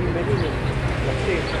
bienvenidos. 0.00 0.50
Así. 1.10 1.60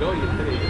2 0.00 0.16
y 0.16 0.20
el 0.20 0.38
3. 0.38 0.69